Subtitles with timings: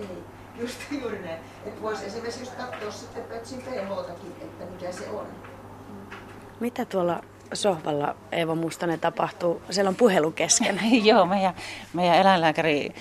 [0.00, 0.24] Ei,
[0.60, 1.38] just juuri näin.
[1.66, 4.10] Että voisi esimerkiksi just katsoa sitten Pötsin ph
[4.42, 5.26] että mikä se on.
[6.60, 7.22] Mitä tuolla
[7.52, 9.62] sohvalla Eeva Mustonen tapahtuu?
[9.70, 10.80] Siellä on puhelu kesken.
[11.04, 11.54] Joo, meidän,
[11.92, 12.94] meidän eläinlääkäri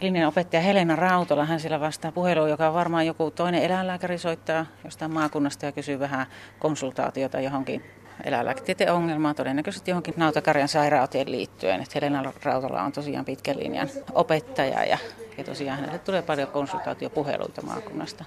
[0.00, 4.66] Linjan opettaja Helena Rautola, hän siellä vastaa puheluun, joka on varmaan joku toinen eläinlääkäri soittaa
[4.84, 6.26] jostain maakunnasta ja kysyy vähän
[6.58, 7.84] konsultaatiota johonkin
[8.24, 11.80] eläinlääketieteen ongelmaa, todennäköisesti johonkin nautakarjan sairauteen liittyen.
[11.80, 14.98] Että Helena Rautola on tosiaan pitkän linjan opettaja ja,
[15.38, 18.24] ja tosiaan hänelle tulee paljon konsultaatiopuheluita maakunnasta.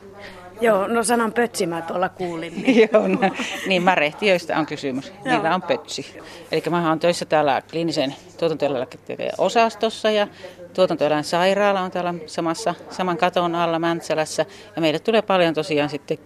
[0.61, 2.63] Joo, no sanan pötsi mä tuolla kuulin.
[2.63, 2.89] Niin.
[2.93, 3.19] Joo, no,
[3.67, 5.13] niin märehtiöistä on kysymys.
[5.25, 6.19] Niillä on pötsi.
[6.51, 10.27] Eli mä oon töissä täällä kliinisen tuotantoeläinlääketieteen osastossa ja
[10.73, 14.45] tuotantoeläinsairaala on täällä samassa, saman katon alla Mäntsälässä.
[14.75, 16.17] Ja meille tulee paljon tosiaan sitten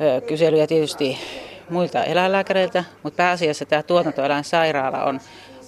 [0.00, 1.18] ö, kyselyjä tietysti
[1.70, 5.20] muilta eläinlääkäreiltä, mutta pääasiassa tämä tuotantoeläinsairaala on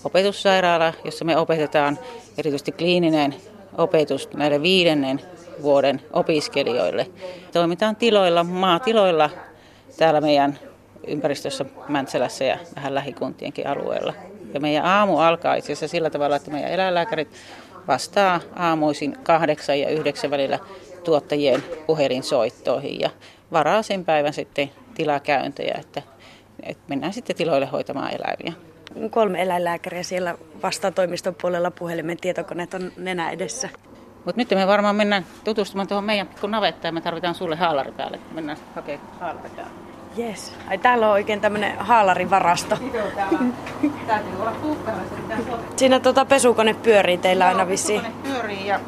[0.04, 1.98] opetussairaala, jossa me opetetaan
[2.38, 3.34] erityisesti kliininen
[3.78, 5.20] opetus näille viidennen
[5.62, 7.06] vuoden opiskelijoille.
[7.52, 9.30] Toimitaan tiloilla, maatiloilla
[9.98, 10.58] täällä meidän
[11.06, 14.12] ympäristössä Mäntsälässä ja vähän lähikuntienkin alueella.
[14.54, 17.28] Ja meidän aamu alkaa itse asiassa sillä tavalla, että meidän eläinlääkärit
[17.88, 20.58] vastaa aamuisin kahdeksan ja yhdeksän välillä
[21.04, 23.10] tuottajien puhelinsoittoihin ja
[23.52, 26.02] varaa sen päivän sitten tilakäyntejä, että,
[26.62, 28.73] että mennään sitten tiloille hoitamaan eläimiä.
[29.10, 33.68] Kolme eläinlääkäriä siellä vastatoimiston puolella puhelimen tietokoneet on nenä edessä.
[34.24, 36.94] Mutta nyt me varmaan mennään tutustumaan tuohon meidän pikku navettaan.
[36.94, 38.20] Me tarvitaan sulle haalari päälle.
[38.32, 39.72] Mennään hakemaan haalari päälle.
[40.18, 40.54] Yes.
[40.68, 42.76] Ai täällä on oikein tämmönen haalarivarasto.
[44.06, 44.52] Täytyy olla
[45.76, 48.02] Siinä tota pesukone pyörii teillä aina vissiin.
[48.22, 48.80] pyörii ja,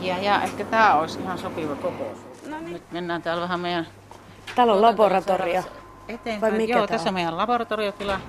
[0.00, 2.18] ja, ja ehkä tää olisi ihan sopiva kokous.
[2.48, 2.72] No niin.
[2.72, 3.86] Nyt mennään täällä vähän meidän...
[4.54, 5.62] Täällä on laboratorio.
[6.08, 6.52] Eteenpäin.
[6.52, 7.14] Vai mikä Joo, tää tässä on?
[7.14, 8.20] meidän laboratoriotila.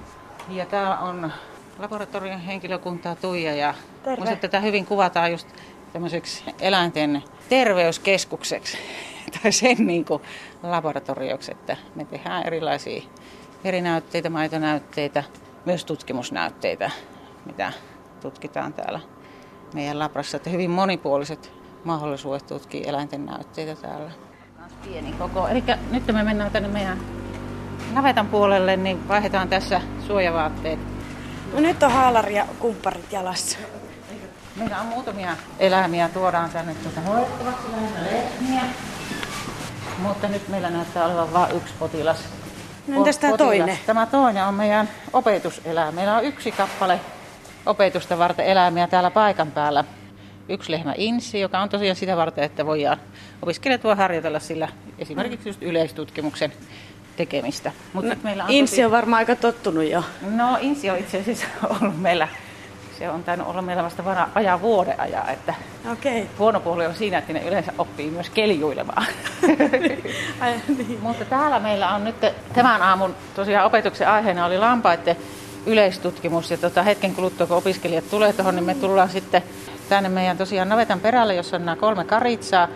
[0.50, 1.32] Ja täällä on
[1.80, 3.56] laboratorion henkilökuntaa Tuija.
[3.56, 4.22] Ja Terve.
[4.22, 5.48] musta tätä hyvin kuvataan just
[5.94, 8.78] tämmöiseksi eläinten terveyskeskukseksi.
[9.44, 10.22] tai sen niin kuin
[10.64, 13.02] laboratorioksi, että me tehdään erilaisia
[13.64, 15.24] verinäytteitä, maitonäytteitä,
[15.66, 16.92] myös tutkimusnäytteitä,
[17.46, 17.74] mitä
[18.22, 19.00] tutkitaan täällä
[19.74, 20.38] meidän labrassa.
[20.38, 21.52] Että hyvin monipuoliset
[21.84, 24.12] mahdollisuudet tutkia eläinten näytteitä täällä.
[24.84, 25.48] Pieni koko.
[25.48, 27.17] Eli nyt me mennään tänne meidän
[27.94, 30.80] navetan puolelle, niin vaihdetaan tässä suojavaatteet.
[31.54, 33.58] No nyt on haalari ja kumpparit jalassa.
[34.56, 38.62] Meillä on muutamia eläimiä, tuodaan tänne tuota hoidettavaksi lähinnä lehmiä.
[39.98, 42.18] Mutta nyt meillä näyttää olevan vain yksi potilas.
[42.88, 43.38] No entäs Potilas.
[43.38, 43.80] toinen?
[43.86, 45.96] Tämä toinen on meidän opetuseläin.
[45.96, 47.00] Meillä on yksi kappale
[47.66, 49.84] opetusta varten eläimiä täällä paikan päällä.
[50.50, 52.98] Yksi lehmä insi, joka on tosiaan sitä varten, että voidaan
[53.42, 54.68] opiskelijat voi harjoitella sillä
[55.00, 56.54] esimerkiksi just yleistutkimuksen
[57.18, 57.72] tekemistä.
[57.94, 60.04] Mutta nyt meillä on Insi on varmaan aika tottunut jo.
[60.22, 61.46] No Insi on itse asiassa
[61.82, 62.28] ollut meillä,
[63.00, 65.54] se on tainnut olla meillä vasta vana, vajaa vuoden ajan, että.
[65.92, 66.24] Okay.
[66.40, 69.06] huono puoli on siinä, että ne yleensä oppii myös keljuilemaan.
[70.40, 71.00] Ai, niin.
[71.02, 72.16] Mutta täällä meillä on nyt
[72.54, 75.18] tämän aamun tosiaan opetuksen aiheena oli lampaiden
[75.66, 76.52] yleistutkimus.
[76.52, 79.44] Ja tota, hetken kuluttua, kun opiskelijat tulee tuohon, niin me tullaan sitten
[79.90, 82.68] tänne meidän tosiaan navetan perälle, jossa on nämä kolme karitsaa.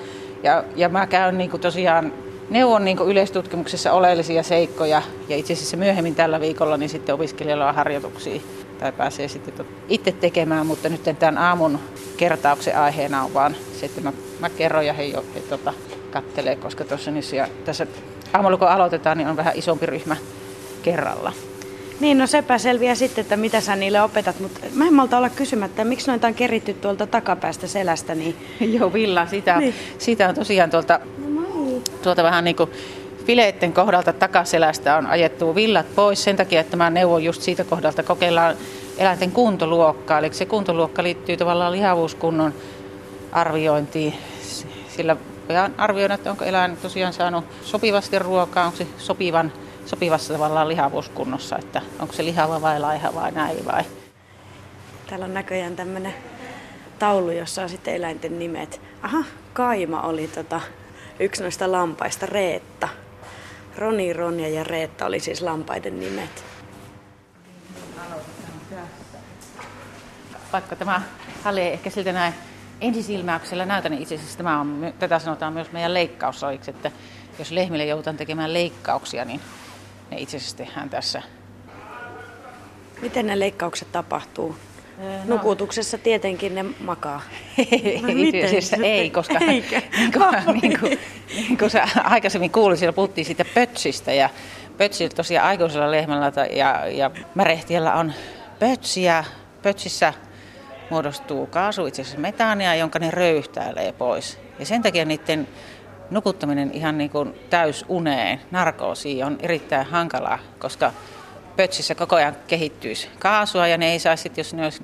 [0.44, 2.14] Ja, ja mä käyn niin kuin tosiaan
[2.52, 5.02] neuvon niin kuin yleistutkimuksessa oleellisia seikkoja.
[5.30, 8.42] Ja itse asiassa myöhemmin tällä viikolla niin sitten opiskelijalla on harjoituksia
[8.80, 11.80] tai pääsee sitten itse tekemään, mutta nyt tämän aamun
[12.18, 15.74] kertauksen aiheena on vaan se, että mä, mä kerron ja he, jo, he tota,
[16.12, 17.88] kattelee, koska tuossa niissä ja tässä
[18.34, 20.16] aamulla kun aloitetaan, niin on vähän isompi ryhmä
[20.84, 21.34] kerralla.
[22.00, 25.30] Niin, no sepä selviää sitten, että mitä sä niille opetat, mutta mä en malta olla
[25.30, 28.36] kysymättä, miksi noita on keritty tuolta takapäästä selästä, niin
[28.80, 29.76] Joo, Villa, sitä, Niin.
[29.76, 29.96] niin.
[29.98, 31.00] sitä on tosiaan tuolta,
[32.04, 32.72] tuolta vähän niin kuin
[33.26, 38.04] fileitten kohdalta takaselästä on ajettu villat pois sen takia, että mä neuvon just siitä kohdalta
[38.04, 38.56] kokeillaan
[38.98, 40.20] eläinten kuntoluokkaa.
[40.20, 42.54] Eli se kuntoluokka liittyy tavallaan lihavuuskunnon
[43.32, 44.14] arviointiin.
[44.90, 45.16] Sillä
[45.48, 49.52] voidaan arvioida, että onko eläin tosiaan saanut sopivasti ruokaa, onko se sopivan,
[49.86, 53.84] sopivassa tavallaan lihavuuskunnossa, että onko se lihava vai laiha vai näin vai.
[55.10, 56.14] täällä on näköjään tämmönen
[57.00, 58.82] taulu, jossa on sitten eläinten nimet.
[59.02, 60.62] Aha, Kaima oli tota,
[61.20, 62.90] yksi noista lampaista, Reetta.
[63.78, 66.52] Roni, Ronja ja Reetta oli siis lampaiden nimet.
[70.54, 71.02] vaikka tämä
[71.44, 72.34] hali ei ehkä siltä näin
[72.82, 76.92] ensisilmäyksellä näytä, niin itse asiassa tämä on, tätä sanotaan myös meidän leikkaussaliksi, että
[77.40, 79.42] jos lehmille joudutaan tekemään leikkauksia, niin
[80.12, 81.22] ne itse asiassa tehdään tässä.
[83.02, 84.56] Miten ne leikkaukset tapahtuu?
[84.98, 87.22] No- Nukutuksessa tietenkin ne makaa.
[87.58, 87.64] No
[88.10, 89.82] Itse miten se- ei, koska Eikä?
[89.98, 91.00] niin kuin, niin kuin,
[91.36, 94.30] niin kuin sä aikaisemmin kuulin, siellä puhuttiin siitä pötsistä ja
[94.78, 98.14] pötsiltä tosiaan aikuisella lehmällä ja, ja märehtijällä on
[98.60, 99.24] pötsiä,
[99.64, 100.14] pötsissä
[100.90, 104.40] muodostuu kaasu itse asiassa metaania, jonka ne röyhtäilee pois.
[104.60, 105.48] Ja sen takia niiden
[106.10, 110.92] nukuttaminen ihan niin kuin täysuneen, narkoosiin on erittäin hankalaa, koska
[111.56, 114.84] pötsissä koko ajan kehittyisi kaasua ja ne ei saisi, jos ne olisi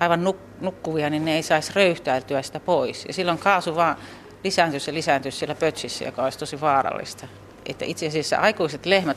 [0.00, 3.04] aivan nuk- nukkuvia, niin ne ei saisi röyhtäytyä sitä pois.
[3.04, 3.96] Ja silloin kaasu vaan
[4.44, 7.26] lisääntyisi ja lisääntyisi siellä pötsissä, joka olisi tosi vaarallista.
[7.66, 9.16] Että itse asiassa aikuiset lehmät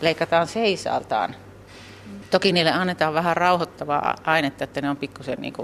[0.00, 1.36] leikataan seisaltaan.
[2.30, 5.54] Toki niille annetaan vähän rauhoittavaa ainetta, että ne on pikkusen niin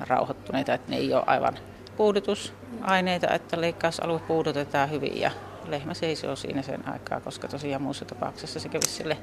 [0.00, 1.58] rauhoittuneita, että ne ei ole aivan
[1.96, 5.30] puudutusaineita, että leikkausalue puudutetaan hyvin ja
[5.70, 9.16] lehmä seisoo siinä sen aikaa, koska tosiaan muussa tapauksessa se kävisi sille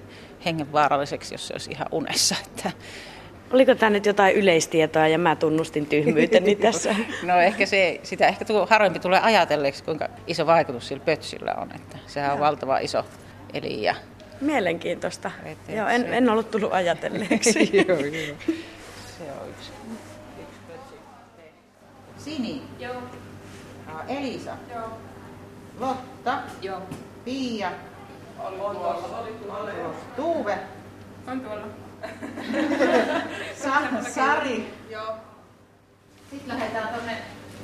[0.46, 2.36] hengenvaaralliseksi, jos se olisi ihan unessa.
[2.46, 2.72] Että
[3.54, 6.96] Oliko tämä nyt jotain yleistietoa ja mä tunnustin tyhmyyteni tässä?
[7.24, 11.72] No ehkä se, sitä ehkä tuo, harvempi tulee ajatelleeksi, kuinka iso vaikutus sillä pötsillä on.
[11.76, 13.06] Että sehän on valtava iso
[13.54, 13.96] eli ja
[14.42, 15.32] Mielenkiintoista.
[15.46, 17.72] Et, et joo, en, en ollut tullut ajatelleeksi.
[17.88, 18.36] joo, joo.
[19.18, 19.72] Se on yksi.
[22.18, 22.62] Sini.
[22.80, 22.96] Joo.
[24.08, 24.52] Elisa.
[24.76, 24.98] Joo.
[25.84, 26.38] Lotta.
[26.62, 26.82] Joo.
[27.26, 27.72] Pia.
[28.40, 29.28] On tuolla.
[30.16, 30.60] Tuuve.
[31.28, 31.66] On tuolla.
[33.56, 34.74] Sa- Sari.
[34.90, 35.14] Joo.
[36.30, 37.18] Sitten lähdetään tuonne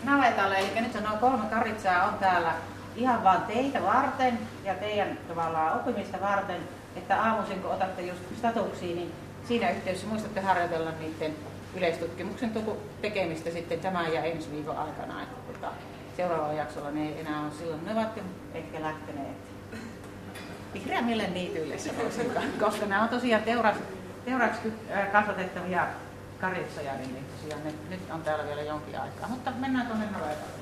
[0.03, 2.53] navetalle, eli nyt on noin kolme karitsaa on täällä
[2.95, 6.61] ihan vaan teitä varten ja teidän tavallaan oppimista varten,
[6.95, 9.11] että aamuisin kun otatte just statuksia, niin
[9.47, 11.35] siinä yhteydessä muistatte harjoitella niiden
[11.75, 12.51] yleistutkimuksen
[13.01, 15.21] tekemistä sitten tämän ja ensi viikon aikana.
[15.23, 15.67] Että
[16.19, 18.19] seuraavalla jaksolla ne ei enää ole silloin, ne ovat
[18.53, 19.37] ehkä lähteneet
[20.73, 23.43] vihreämmille niityille sanoisinkaan, koska nämä on tosiaan
[24.25, 24.73] teuraksi
[25.11, 25.87] kasvatettavia
[26.41, 29.27] karitsoja, niin tosiaan ne, nyt on täällä vielä jonkin aikaa.
[29.27, 30.59] Mutta mennään tuonne navetalle.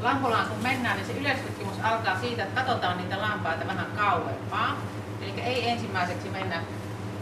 [0.00, 4.76] Lampolaan kun mennään, niin se yleistutkimus alkaa siitä, että katsotaan niitä lampaita vähän kauempaa.
[5.20, 6.62] Eli ei ensimmäiseksi mennä,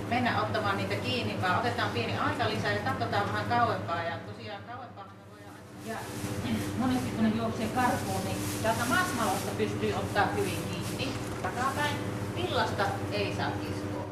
[0.08, 4.02] mennä ottamaan niitä kiinni, vaan otetaan pieni aika lisää ja katsotaan vähän kauempaa.
[4.02, 5.56] Ja tosiaan kauempaa me voidaan...
[5.86, 5.96] Ja
[6.78, 11.96] monesti kun ne juoksee karkuun, niin täältä masmalosta pystyy ottaa hyvin kiinni takapäin.
[12.36, 14.04] Villasta ei saa kiskoa.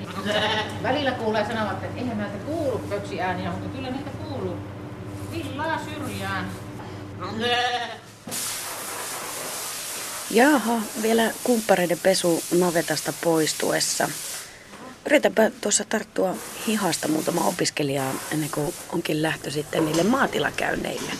[0.00, 0.34] Kiskoa.
[0.82, 4.56] Välillä kuulee sanovat, että eihän näitä kuulu pöksiääniä, mutta kyllä niitä kuuluu.
[5.32, 6.50] Villaa syrjään.
[10.32, 14.08] Jaha, vielä kumppareiden pesu navetasta poistuessa.
[15.06, 16.34] Yritäpä tuossa tarttua
[16.66, 21.12] hihasta muutama opiskelijaa ennen kuin onkin lähtö sitten niille maatilakäynneille.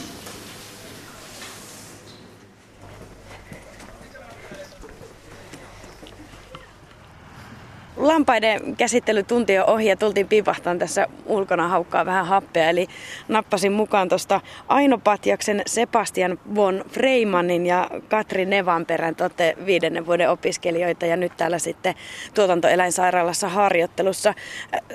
[8.02, 12.68] Lampaiden käsittelytunti on ohi ja tultiin piipahtaan tässä ulkona haukkaa vähän happea.
[12.68, 12.86] Eli
[13.28, 20.30] nappasin mukaan tuosta Aino Patjaksen, Sebastian von Freimanin ja Katri Nevanperän, te olette viidennen vuoden
[20.30, 21.94] opiskelijoita ja nyt täällä sitten
[22.34, 24.34] tuotantoeläinsairaalassa harjoittelussa.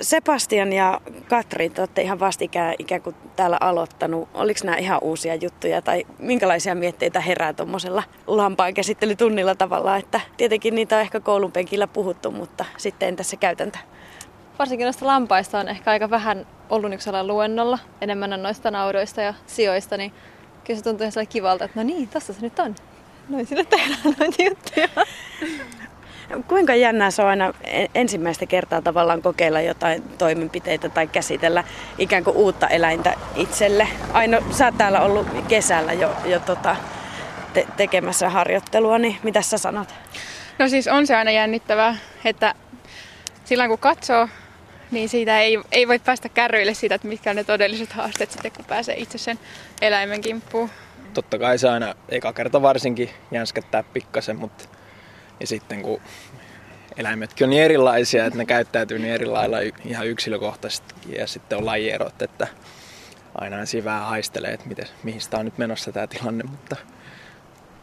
[0.02, 4.30] Sebastian ja Katri, te olette ihan vastikään ikään kuin täällä aloittanut.
[4.34, 10.76] Oliko nämä ihan uusia juttuja tai minkälaisia mietteitä herää tuommoisella lampaan käsittelytunnilla tavallaan, että tietenkin
[10.76, 13.78] niitä on ehkä koulun penkillä puhuttu, mutta sitten entä se käytäntö?
[14.60, 19.34] Varsinkin noista lampaista on ehkä aika vähän ollut yksellä luennolla, enemmän on noista naudoista ja
[19.48, 20.14] sijoista, niin
[20.64, 22.76] kyllä se tuntuu ihan kivalta, että no niin, tässä se nyt on.
[23.30, 24.88] Noin sille tehdään noita juttuja.
[26.48, 27.54] Kuinka jännää se on aina
[27.96, 31.64] ensimmäistä kertaa tavallaan kokeilla jotain toimenpiteitä tai käsitellä
[31.98, 33.88] ikään kuin uutta eläintä itselle?
[34.14, 36.76] Aino, sä oot täällä ollut kesällä jo, jo tota,
[37.54, 39.88] te- tekemässä harjoittelua, niin mitä sä sanot?
[40.60, 41.96] No siis on se aina jännittävää,
[42.26, 42.56] että
[43.46, 44.30] silloin kun katsoo,
[44.92, 48.52] niin siitä ei, ei voi päästä kärryille siitä, että mitkä on ne todelliset haasteet sitten,
[48.52, 49.40] kun pääsee itse sen
[49.82, 50.70] eläimen kimppuun.
[51.14, 54.70] Totta kai se aina eka kerta varsinkin jänskättää pikkasen, mutta
[55.40, 56.02] ja sitten kun
[56.98, 61.66] eläimetkin on niin erilaisia, että ne käyttäytyy niin eri lailla ihan yksilökohtaisesti ja sitten on
[61.66, 62.48] lajierot, että
[63.36, 66.76] aina siinä vähän haistelee, että miten, mihin sitä on nyt menossa tämä tilanne, mutta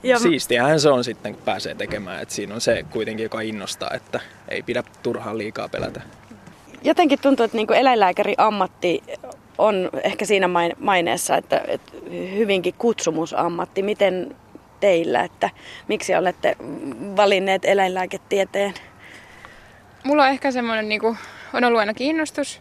[0.05, 2.23] ja siistiähän se on sitten, kun pääsee tekemään.
[2.23, 6.01] että siinä on se kuitenkin, joka innostaa, että ei pidä turhaan liikaa pelätä.
[6.83, 9.03] Jotenkin tuntuu, että niin kuin eläinlääkäri ammatti
[9.59, 13.83] on ehkä siinä maineessa, että, että hyvinkin kutsumusammatti.
[13.83, 14.37] Miten
[14.81, 15.51] teillä, että
[15.89, 16.57] miksi olette
[17.17, 18.75] valinneet eläinlääketieteen?
[20.05, 21.19] Mulla on ehkä semmoinen, niin kuin,
[21.53, 22.61] on ollut aina kiinnostus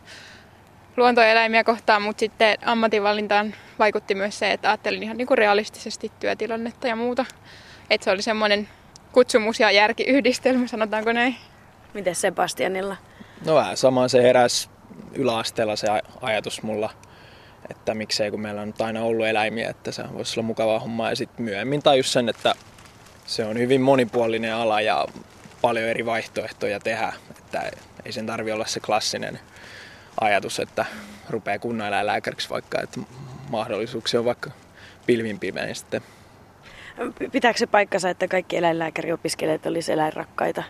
[0.98, 6.88] luontoeläimiä kohtaan, mutta sitten ammatinvalintaan vaikutti myös se, että ajattelin ihan niin kuin realistisesti työtilannetta
[6.88, 7.26] ja muuta.
[7.90, 8.70] Että se oli semmoinen
[9.12, 11.36] kutsumus- ja järkiyhdistelmä, sanotaanko näin.
[11.94, 12.98] Miten Sebastianilla?
[13.46, 14.70] No vähän sama se heräsi
[15.14, 15.88] yläasteella se
[16.22, 16.90] ajatus mulla,
[17.72, 21.10] että miksei kun meillä on nyt aina ollut eläimiä, että se voisi olla mukava homma.
[21.10, 22.54] Ja sitten myöhemmin tajus sen, että
[23.26, 25.06] se on hyvin monipuolinen ala ja
[25.62, 27.14] paljon eri vaihtoehtoja tehdä.
[27.38, 27.72] Että
[28.06, 29.40] ei sen tarvi olla se klassinen
[30.24, 30.86] ajatus, että
[31.30, 33.00] rupeaa kunnaneläinlääkäriksi vaikka, että
[33.50, 34.52] mahdollisuuksia on vaikka
[35.06, 36.02] pilvin pimein sitten.
[37.32, 40.64] Pitääkö se paikkansa, että kaikki eläinlääkäriopiskelijat olisivat eläinrakkaita?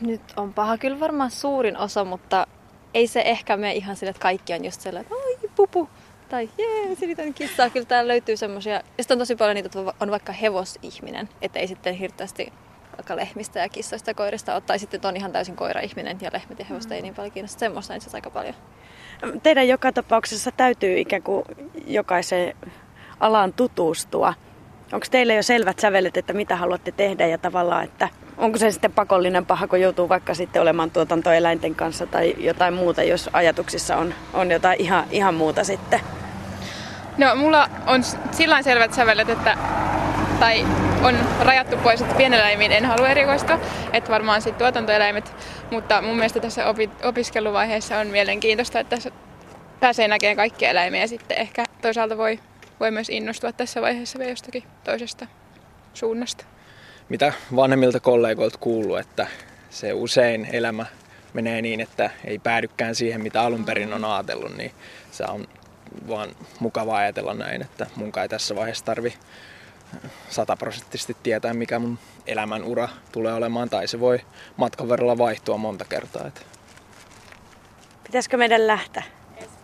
[0.00, 2.46] Nyt on paha kyllä varmaan suurin osa, mutta
[2.94, 5.88] ei se ehkä mene ihan sille, että kaikki on just sellainen, että oi pupu,
[6.28, 7.70] tai jee, silitän kissaa.
[7.70, 11.58] Kyllä täällä löytyy semmoisia, ja sitten on tosi paljon niitä, että on vaikka hevosihminen, että
[11.58, 12.52] ei sitten hirveästi
[12.98, 16.58] vaikka lehmistä ja kissoista ja koirista ole, tai sitten on ihan täysin koira-ihminen ja lehmät
[16.58, 17.60] ja hevosta ei niin paljon kiinnosta.
[17.60, 18.54] Semmoista on itse aika paljon.
[19.42, 21.44] Teidän joka tapauksessa täytyy ikään kuin
[21.86, 22.54] jokaisen
[23.20, 24.34] alaan tutustua.
[24.92, 28.92] Onko teille jo selvät sävelet, että mitä haluatte tehdä ja tavallaan, että onko se sitten
[28.92, 34.14] pakollinen paha, kun joutuu vaikka sitten olemaan tuotantoeläinten kanssa tai jotain muuta, jos ajatuksissa on,
[34.34, 36.00] on jotain ihan, ihan muuta sitten?
[37.18, 39.58] No mulla on sillä selvät sävelet, että
[40.40, 40.66] tai
[41.02, 43.58] on rajattu pois, että pieneläimiin en halua erikoistua,
[43.92, 45.32] että varmaan sitten tuotantoeläimet,
[45.70, 49.10] mutta mun mielestä tässä opi- opiskeluvaiheessa on mielenkiintoista, että tässä
[49.80, 52.40] pääsee näkemään kaikkia eläimiä ja sitten ehkä toisaalta voi,
[52.80, 55.26] voi myös innostua tässä vaiheessa vielä jostakin toisesta
[55.94, 56.44] suunnasta.
[57.08, 59.26] Mitä vanhemmilta kollegoilta kuuluu, että
[59.70, 60.86] se usein elämä
[61.32, 64.72] menee niin, että ei päädykään siihen, mitä alun perin on ajatellut, niin
[65.10, 65.46] se on
[66.08, 66.28] vaan
[66.60, 69.14] mukava ajatella näin, että mun kai tässä vaiheessa tarvi
[70.28, 74.20] sataprosenttisesti tietää, mikä mun elämän ura tulee olemaan, tai se voi
[74.56, 76.26] matkan verralla vaihtua monta kertaa.
[76.26, 76.40] Että.
[78.04, 79.02] Pitäisikö meidän lähteä?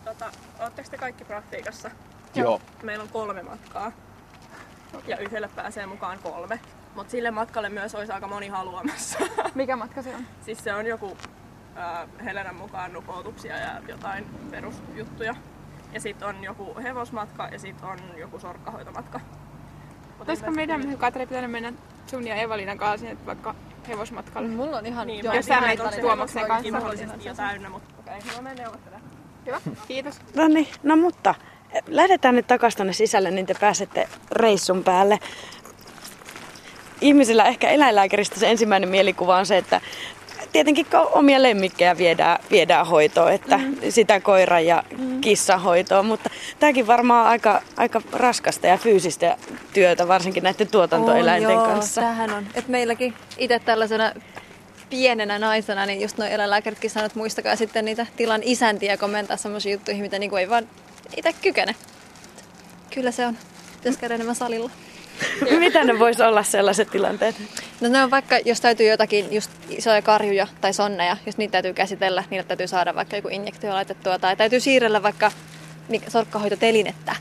[0.05, 1.91] Tota, Oletteko te kaikki praktiikassa?
[2.35, 2.61] Joo.
[2.83, 3.93] Meillä on kolme matkaa
[5.07, 6.61] ja yhdelle pääsee mukaan kolme.
[6.95, 9.19] Mutta sille matkalle myös olisi aika moni haluamassa.
[9.55, 10.27] Mikä matka se on?
[10.45, 11.17] siis se on joku
[11.77, 15.35] äh, Helenan mukaan nupoutuksia ja jotain perusjuttuja.
[15.93, 19.21] Ja sitten on joku hevosmatka ja sitten on joku sorkkahoitomatka.
[20.29, 21.73] Olisiko meidän Katri pitänyt mennä
[22.07, 23.55] sun ja Evalinan kanssa sinne vaikka
[23.89, 24.49] hevosmatkalle?
[24.49, 25.07] Mulla on ihan...
[25.07, 26.73] Niin, Jos mä sä en menet Tuomaksen kanssa.
[26.73, 29.11] mahdollisesti jo täynnä, mutta okei, okay, no me neuvottelemaan.
[29.47, 30.21] Hyvä, kiitos.
[30.35, 31.35] No niin, no mutta
[31.87, 35.19] lähdetään nyt takaisin tonne sisälle, niin te pääsette reissun päälle.
[37.01, 39.81] Ihmisillä ehkä eläinlääkäristä se ensimmäinen mielikuva on se, että
[40.53, 43.77] tietenkin omia lemmikkejä viedään, viedään hoitoon, että mm.
[43.89, 45.21] sitä koira ja mm.
[45.21, 49.37] kissan hoitoon, mutta tämäkin varmaan aika, aika raskasta ja fyysistä
[49.73, 52.01] työtä, varsinkin näiden tuotantoeläinten kanssa.
[52.01, 52.47] Joo, tämähän on.
[52.55, 54.13] Et meilläkin itse tällaisena
[54.91, 59.73] pienenä naisena, niin just nuo eläinlääkäritkin sanoo, että muistakaa sitten niitä tilan isäntiä komentaa semmoisia
[59.73, 60.69] juttuja, mitä niinku ei vaan
[61.17, 61.75] itse kykene.
[62.95, 63.37] Kyllä se on.
[63.77, 64.71] Pitäisi käydä enemmän salilla.
[65.59, 67.35] Mitä ne voisi olla sellaiset tilanteet?
[67.83, 71.73] No ne on vaikka, jos täytyy jotakin just isoja karjuja tai sonneja, jos niitä täytyy
[71.73, 75.33] käsitellä, niille täytyy saada vaikka joku injektio laitettua tai täytyy siirrellä vaikka
[76.09, 77.17] sorkkahoitotelinettä.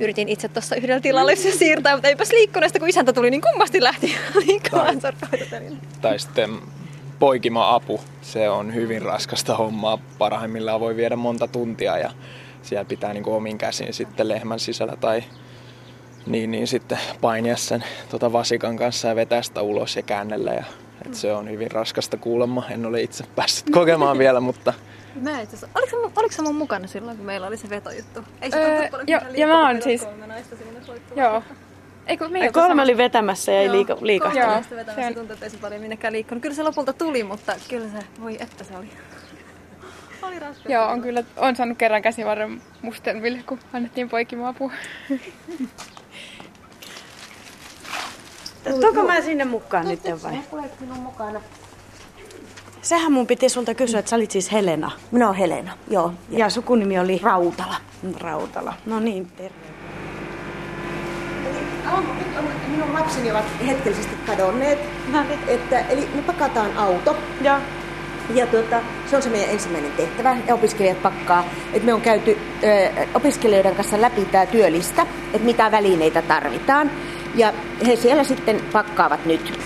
[0.00, 3.82] Yritin itse tuossa yhdellä tilalla se siirtää, mutta eipäs liikkuneesta, kun isäntä tuli, niin kummasti
[3.82, 4.16] lähti
[4.46, 5.76] liikkumaan sorkkahoitotelinä.
[6.00, 6.58] Tai sitten
[7.18, 8.00] poikima apu.
[8.22, 9.98] Se on hyvin raskasta hommaa.
[10.18, 12.10] Parhaimmillaan voi viedä monta tuntia ja
[12.62, 15.24] siellä pitää niin omin käsin sitten lehmän sisällä tai
[16.28, 20.50] niin, niin sitten painia sen tota vasikan kanssa ja vetää sitä ulos ja käännellä.
[20.52, 20.64] Ja,
[21.06, 22.64] et se on hyvin raskasta kuulemma.
[22.70, 24.74] En ole itse päässyt kokemaan vielä, mutta
[25.22, 28.24] Mä itse asiassa, oliko, sä- oliko sä mun mukana silloin, kun meillä oli se vetojuttu?
[28.42, 30.80] Ei Öö, tuntunut paljon, joo, kun ja mä oon siis- kolme naista siinä.
[31.16, 31.42] Joo.
[32.06, 34.48] Eikö me Ai, kolme oli vetämässä ja ei liika, Kolme liikahtanut.
[34.48, 36.42] naista vetämässä, tuntui, että ei se paljon minnekään liikkunut.
[36.42, 38.88] Kyllä se lopulta tuli, mutta kyllä se, voi että se oli.
[40.22, 40.72] Oli raskasta.
[40.72, 44.54] Joo, on kyllä, on saanut kerran käsivarren mustelmille, kun annettiin poikima
[48.70, 48.80] apua.
[48.80, 50.38] Tuonko mä sinne mukaan nyt vai?
[50.80, 51.40] minun mukana.
[52.82, 54.90] Sehän mun piti sulta kysyä, että sä olit siis Helena.
[55.10, 56.12] Minä olen Helena, joo.
[56.30, 57.76] Ja sukunimi oli Rautala.
[58.20, 58.74] Rautala.
[58.86, 59.54] No niin, terve.
[61.52, 62.04] Nyt on,
[62.68, 64.78] minun lapseni ovat hetkellisesti kadonneet.
[65.12, 65.38] No niin.
[65.48, 67.16] Että, eli me pakataan auto.
[67.42, 67.58] Joo.
[68.34, 71.44] Ja tuota, se on se meidän ensimmäinen tehtävä ja opiskelijat pakkaa.
[71.72, 76.90] Et me on käyty ö, opiskelijoiden kanssa läpi tämä työlistä, että mitä välineitä tarvitaan.
[77.38, 77.52] Ja
[77.86, 79.58] he siellä sitten pakkaavat nyt.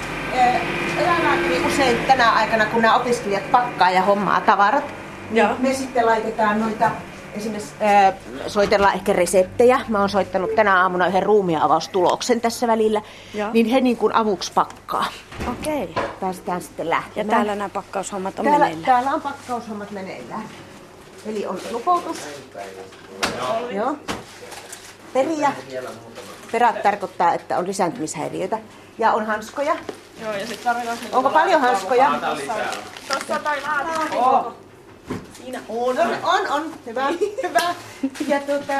[0.98, 4.84] Eläinlääkäri usein tänä aikana, kun nämä opiskelijat pakkaa ja hommaa tavarat,
[5.30, 5.54] niin Joo.
[5.58, 6.90] me sitten laitetaan noita,
[7.34, 7.74] esimerkiksi
[8.46, 9.80] soitellaan ehkä reseptejä.
[9.88, 13.02] Mä oon soittanut tänä aamuna yhden ruumiavaustuloksen tässä välillä.
[13.34, 13.50] Joo.
[13.52, 15.06] Niin he niin kuin avuksi pakkaa.
[15.50, 15.94] Okei.
[16.20, 17.28] Päästään sitten Ja lähtemään.
[17.36, 18.86] täällä nämä pakkaushommat on Täällä, meneillään.
[18.86, 20.44] täällä on pakkaushommat meneillään.
[21.26, 22.16] Eli on lupoutus.
[23.70, 23.96] Joo.
[25.12, 25.52] Periä.
[26.52, 28.58] Perät tarkoittaa, että on lisääntymishäiriöitä.
[28.98, 29.76] Ja on hanskoja.
[30.20, 32.10] Joo, ja sitten tarvitaan Onko paljon hanskoja?
[33.08, 34.54] Tuossa tai laatikko.
[35.32, 35.96] Siinä on.
[36.22, 36.74] On, on.
[36.86, 37.08] Hyvä,
[37.48, 37.74] hyvä.
[38.28, 38.72] Ja tuota,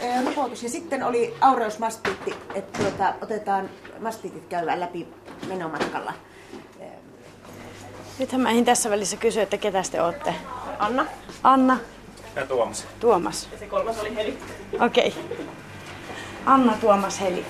[0.00, 0.62] eh, lupoutus.
[0.62, 5.08] Ja sitten oli aureusmastiitti, että tuota, otetaan mastiitit käydään läpi
[5.48, 6.12] menomatkalla.
[8.18, 10.34] Nythän mä ehdin tässä välissä kysyä, että ketä te ootte.
[10.78, 11.06] Anna.
[11.42, 11.78] Anna.
[12.36, 12.86] Ja Tuomas.
[13.00, 13.48] Tuomas.
[13.52, 14.38] Ja se kolmas oli Heli.
[14.80, 15.08] Okei.
[15.08, 15.46] Okay.
[16.46, 17.46] Anna, Tuomas, Heli.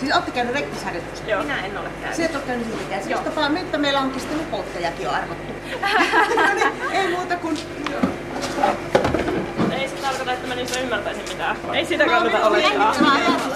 [0.00, 1.30] Siis olette käynyt rektisharjoituksessa?
[1.30, 1.42] Joo.
[1.42, 2.20] Minä en ole käynyt.
[2.20, 3.02] Et ole käynyt siltikään.
[3.02, 5.52] Siis tapaa, nyt meillä onkin sitten lupouttajakin jo arvottu.
[6.36, 7.58] no niin, ei muuta kuin...
[9.72, 11.56] Ei se tarkoita, että mä niistä ymmärtäisin mitään.
[11.74, 12.94] Ei sitä Mä kannata olettaa.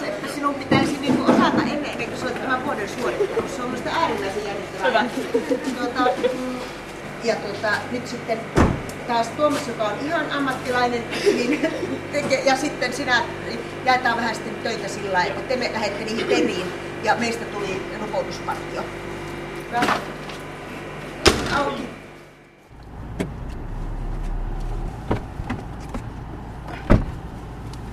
[0.04, 3.50] että sinun pitäisi niinku osata ennen, ennen kuin sä olet tämän vuoden suorittanut.
[3.56, 5.04] Se on minusta äärimmäisen jännittävää.
[5.78, 6.58] Tuota, mm,
[7.24, 8.40] ja tuota, nyt sitten
[9.06, 11.72] taas Tuomas, joka on ihan ammattilainen, niin
[12.12, 13.22] tekee, ja sitten sinä
[13.84, 16.66] jaetaan vähän sitten töitä sillä lailla, että te me lähette niihin teriin
[17.02, 18.84] ja meistä tuli nupoutuspartio.
[19.66, 19.82] Hyvä.
[21.56, 21.82] Auki.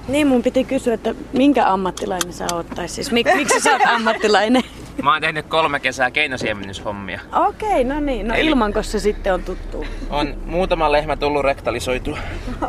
[0.07, 3.81] Niin, mun piti kysyä, että minkä ammattilainen sä oot, tai siis mik, miksi sä oot
[3.95, 4.63] ammattilainen?
[5.03, 7.21] Mä oon tehnyt kolme kesää keinosiemennyshommia.
[7.47, 8.27] Okei, no niin.
[8.27, 9.85] No ilmanko se sitten on tuttu?
[10.09, 12.17] On muutama lehmä tullut rektalisoitua.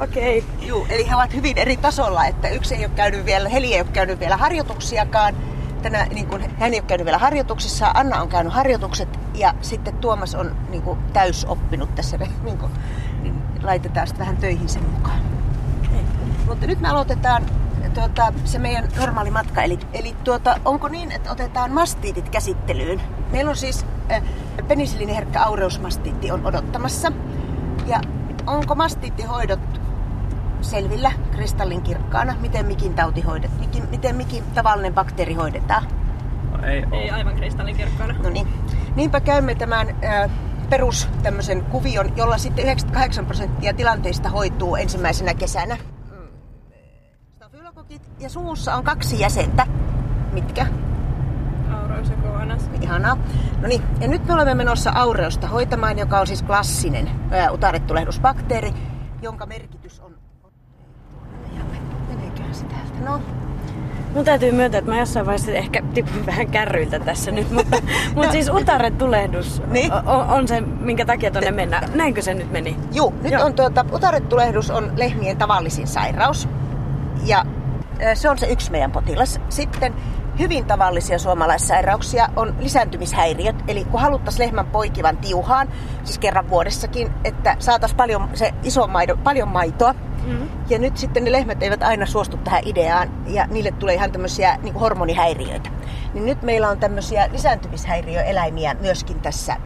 [0.03, 0.45] Okei.
[0.63, 3.81] Juu, eli he ovat hyvin eri tasolla, että yksi ei ole käynyt vielä, Heli ei
[3.81, 5.35] ole käynyt vielä harjoituksiakaan.
[5.83, 9.97] Tänä, niin kuin, hän ei ole käynyt vielä harjoituksissa, Anna on käynyt harjoitukset ja sitten
[9.97, 12.19] Tuomas on niin kuin, täysoppinut tässä.
[12.45, 12.73] Niin kuin,
[13.23, 15.21] niin laitetaan sitten vähän töihin sen mukaan.
[16.47, 17.47] Mutta nyt me aloitetaan
[17.95, 19.63] tuota, se meidän normaali matka.
[19.63, 23.01] Eli, eli tuota, onko niin, että otetaan mastiitit käsittelyyn?
[23.33, 24.23] Meillä on siis äh,
[24.69, 27.13] penisiliiniherkkä aureusmastiitti on odottamassa.
[27.87, 28.01] Ja
[28.47, 29.61] onko mastiittihoidot
[30.61, 32.35] selvillä kristallin kirkkaana?
[32.41, 33.61] Miten mikin tauti hoidet?
[33.61, 35.87] Mikin, miten mikin tavallinen bakteeri hoidetaan?
[36.63, 38.15] Ei Ei aivan kristallinkirkkaana.
[38.23, 38.49] No niin.
[38.97, 40.31] Niinpä käymme tämän äh,
[40.71, 45.77] perus tämmöisen kuvion, jolla sitten 98 prosenttia tilanteista hoituu ensimmäisenä kesänä.
[48.21, 49.67] Ja suussa on kaksi jäsentä.
[50.33, 50.67] Mitkä?
[51.83, 52.71] Aureus ja KNS.
[52.81, 53.19] Ihanaa.
[53.63, 58.75] No niin, ja nyt me olemme menossa aureusta hoitamaan, joka on siis klassinen ää, utarettulehdusbakteeri,
[59.23, 60.13] jonka merkitys on...
[62.09, 63.11] Meneeköhän se täältä?
[63.11, 63.21] No,
[64.15, 67.77] Mun täytyy myöntää, että mä jossain vaiheessa ehkä tipun vähän kärryiltä tässä nyt, mutta,
[68.15, 69.93] mutta siis utaretulehdus Niin.
[69.93, 71.89] on, on se, minkä takia tonne mennään.
[71.95, 72.77] Näinkö se nyt meni?
[72.93, 73.45] Juu, nyt Joo.
[73.45, 76.49] on tuota, utarettulehdus on lehmien tavallisin sairaus.
[77.25, 77.45] Ja
[78.15, 79.41] se on se yksi meidän potilas.
[79.49, 79.95] Sitten
[80.39, 83.57] hyvin tavallisia suomalaissairauksia on lisääntymishäiriöt.
[83.69, 85.69] Eli kun haluttaisiin lehmän poikivan tiuhaan,
[86.05, 89.93] siis kerran vuodessakin, että saataisiin paljon, se iso maido, paljon maitoa.
[89.93, 90.49] Mm-hmm.
[90.69, 94.59] Ja nyt sitten ne lehmät eivät aina suostu tähän ideaan ja niille tulee ihan tämmöisiä
[94.63, 95.71] niin hormonihäiriöitä.
[96.15, 99.57] Niin nyt meillä on tämmöisiä lisääntymishäiriöeläimiä myöskin tässä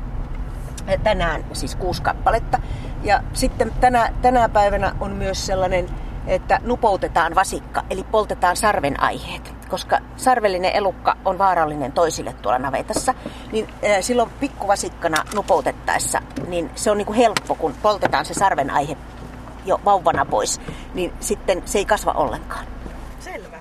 [1.02, 2.58] tänään siis kuusi kappaletta.
[3.02, 5.86] Ja sitten tänä, tänä päivänä on myös sellainen,
[6.26, 9.54] että nupoutetaan vasikka, eli poltetaan sarven aiheet.
[9.68, 13.14] Koska sarvellinen elukka on vaarallinen toisille tuolla navetassa,
[13.52, 13.68] niin
[14.00, 18.96] silloin pikkuvasikkana nupoutettaessa, niin se on niinku helppo, kun poltetaan se sarven aihe
[19.66, 20.60] jo vauvana pois,
[20.94, 22.66] niin sitten se ei kasva ollenkaan.
[23.20, 23.56] Selvä.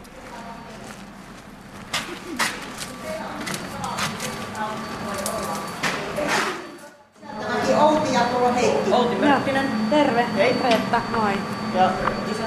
[7.80, 8.93] Outi ja tuolla on Heikki.
[8.93, 9.65] Outi Mörttinen.
[9.89, 10.26] Terve.
[10.36, 10.56] Hei.
[10.63, 11.34] Reetta, moi.
[11.76, 11.91] Ja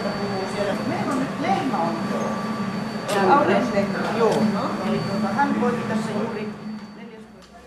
[0.04, 0.74] isäntä puhuu siellä.
[0.88, 3.34] Meillä on nyt lehmä on tuo.
[3.36, 3.98] Aureuslehmä.
[4.18, 4.42] Joo.
[4.88, 6.48] Eli tuota, hän poiki tässä juuri
[6.96, 7.58] 14.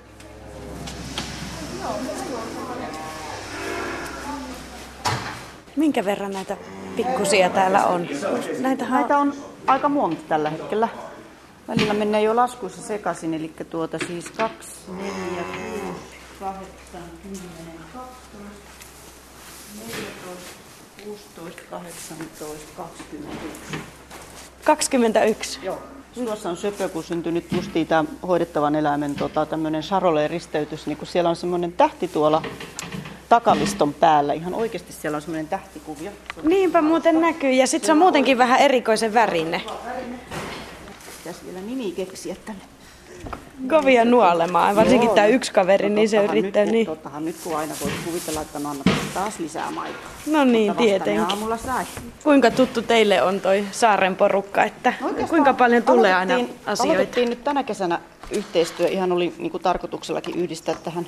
[5.76, 6.58] Minkä verran näitä
[6.96, 8.08] pikkusia täällä on?
[8.60, 9.34] Näitä Näitä on
[9.68, 10.88] aika monta tällä hetkellä.
[11.68, 15.12] Välillä menee jo laskuissa sekaisin, eli tuota siis 2, 4,
[15.80, 16.00] 6,
[16.40, 16.66] 8,
[17.24, 17.42] 10,
[17.94, 18.38] 12,
[19.88, 20.68] 14,
[21.08, 23.78] 16, 18, 21.
[24.64, 25.60] 21.
[25.64, 25.80] Joo.
[26.14, 31.08] Tuossa on söpö, kun syntyi nyt justiin tämä hoidettavan eläimen tota, tämmöinen Charolais-risteytys, niin kun
[31.08, 32.42] siellä on semmoinen tähti tuolla
[33.30, 34.34] takaliston päällä.
[34.34, 36.12] Ihan oikeasti siellä on semmoinen tähtikuvio.
[36.44, 37.52] Niinpä muuten näkyy.
[37.52, 39.62] Ja sitten se on muutenkin vähän erikoisen värinen.
[41.18, 42.77] Pitäisi vielä nimi keksiä tänne.
[43.70, 44.76] Kovia nuolemaan.
[44.76, 46.86] Varsinkin tämä yksi kaveri, niin se yrittää nyt, niin.
[46.86, 50.02] Tottahan nyt kun aina voit kuvitella, että no annat taas lisää maitoa.
[50.28, 51.24] No niin, Mutta tietenkin.
[51.24, 51.86] aamulla sai.
[52.24, 56.34] Kuinka tuttu teille on toi saaren porukka, että Oikeastaan kuinka paljon tulee aina
[56.66, 56.84] asioita?
[56.84, 58.00] Aloitettiin nyt tänä kesänä
[58.32, 58.88] yhteistyö.
[58.88, 61.08] Ihan oli niin kuin tarkoituksellakin yhdistää tähän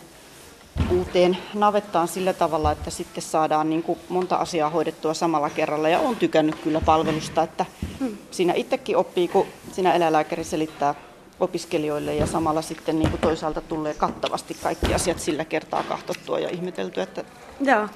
[0.97, 5.89] uuteen navettaan sillä tavalla, että sitten saadaan niin kuin monta asiaa hoidettua samalla kerralla.
[5.89, 7.65] Ja on tykännyt kyllä palvelusta, että
[7.99, 8.17] Hmm.
[8.31, 10.95] siinä itsekin oppii, kun sinä eläinlääkäri selittää
[11.39, 16.49] opiskelijoille ja samalla sitten niin kuin toisaalta tulee kattavasti kaikki asiat sillä kertaa kahtottua ja
[16.49, 17.23] ihmeteltyä, että
[17.61, 17.87] Joo.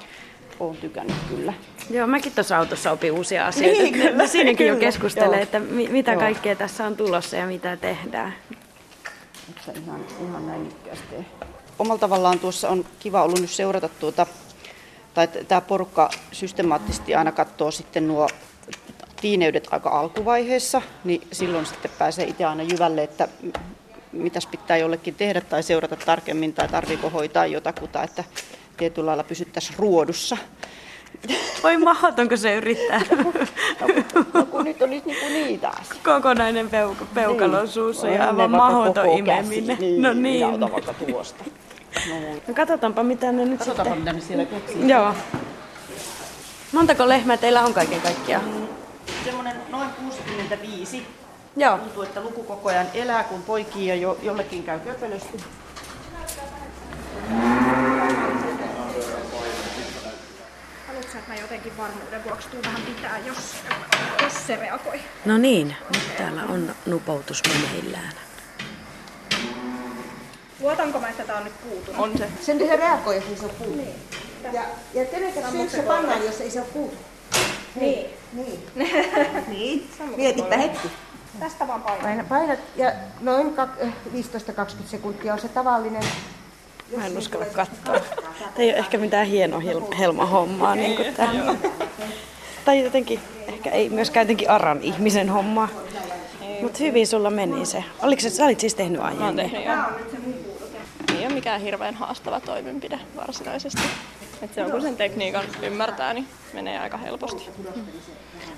[0.60, 1.52] olen tykännyt kyllä.
[1.90, 3.82] Joo, mäkin tuossa autossa opin uusia asioita.
[3.82, 5.42] Niin, kyllä, Me Siinäkin jo kyllä, keskustelee, joo.
[5.42, 6.20] että mi- mitä Joo.
[6.20, 8.34] kaikkea tässä on tulossa ja mitä tehdään.
[9.50, 10.72] Että ihan, ihan näin
[11.78, 14.26] omalla tavallaan tuossa on kiva ollut nyt seurata tuota,
[15.14, 18.28] tai tämä porukka systemaattisesti aina katsoo sitten nuo
[19.24, 23.28] tiineydet aika alkuvaiheessa, niin silloin sitten pääsee itse aina jyvälle, että
[24.12, 28.24] mitäs pitää jollekin tehdä tai seurata tarkemmin tai tarviiko hoitaa jotakuta, että
[28.76, 30.36] tietyllä lailla pysyttäisiin ruodussa.
[31.62, 33.00] Voi mahdotonko se yrittää?
[34.34, 35.94] No kun nyt olisi niin kuin niitä asioita.
[36.14, 37.68] Kokonainen peuka, peukalo niin.
[37.68, 39.76] suussa ja No, aivan ennen vaikka mahdoton imeminen.
[39.76, 39.98] käsi.
[39.98, 40.44] No Ja niin.
[40.46, 41.44] ota vaikka tuosta.
[42.48, 43.98] No katsotaanpa mitä ne nyt Katsotaanpa sitten...
[43.98, 44.88] mitä ne siellä keksii.
[44.88, 45.14] Joo.
[46.72, 48.63] Montako lehmää teillä on kaiken kaikkiaan?
[50.56, 51.06] Semmoinen noin 65.
[51.56, 51.78] Joo.
[51.78, 55.44] Tuntuu, että luku koko ajan elää, kun poikii ja jo, jollekin käy köpelösti.
[60.86, 63.36] Haluatko että mä jotenkin varmuuden vuoksi tuun vähän pitää, jos,
[64.22, 65.00] jos se reagoi?
[65.24, 68.12] No niin, nyt täällä on nupoutus meneillään.
[70.60, 72.00] Luotanko mä, että tää on nyt puutunut?
[72.00, 72.28] On se.
[72.40, 73.82] Sen se reagoi, jos ei se ole puutu.
[74.52, 74.62] Ja,
[74.94, 76.96] ja kenenkään syykö se pannaan, jos ei se ole puutu?
[77.80, 78.06] Niin.
[78.32, 78.66] Niin.
[79.48, 79.90] niin.
[80.16, 80.88] Mietipä hetki.
[81.40, 81.82] Tästä vaan.
[81.82, 83.88] Painat, painat ja noin kak- 15-20
[84.86, 86.02] sekuntia on se tavallinen.
[86.96, 88.00] Mä en uskalla katsoa.
[88.38, 90.74] Tämä ei ole ehkä mitään hienoa hel- helmahommaa.
[90.74, 91.30] Niin kuin tää.
[92.64, 95.68] Tai jotenkin, ehkä ei myöskään jotenkin aran ihmisen hommaa.
[96.62, 97.84] Mutta hyvin sulla meni se.
[98.02, 99.50] Oliko se, sä olit siis tehnyt Mä oon aiemmin?
[99.50, 99.72] tehnyt jo.
[101.18, 103.82] Ei ole mikään hirveän haastava toimenpide varsinaisesti.
[104.42, 107.50] Et se on kun sen tekniikan ymmärtää, niin menee aika helposti.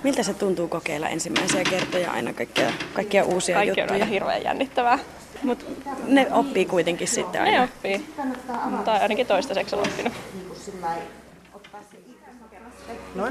[0.03, 3.93] Miltä se tuntuu kokeilla ensimmäisiä kertoja aina kaikkia, kaikkia uusia Kaikki on juttuja?
[3.93, 4.99] aina hirveän jännittävää.
[5.43, 5.65] Mutta
[6.07, 7.63] ne oppii kuitenkin sitten Ne aina.
[7.63, 8.05] oppii.
[8.85, 10.13] Tai ainakin toistaiseksi on oppinut.
[13.15, 13.25] No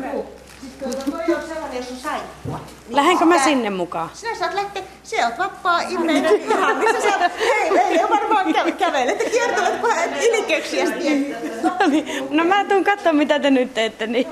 [1.81, 1.93] niin.
[1.93, 2.61] On saippua.
[2.91, 4.11] Lähdenkö mä sinne mukaan?
[4.13, 8.47] Sinä saat lähteä, se oot vapaa ihminen ihan, missä sä saat, hei, ei ole varmaan
[8.47, 10.85] kä- kävelet ja kiertelet kun ilkeyksiä
[11.63, 14.07] No niin, no mä tuun katsoa mitä te nyt teette.
[14.07, 14.27] Niin,